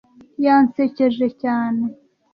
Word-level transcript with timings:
Yansekeje 0.45 1.27
cyane. 1.41 1.83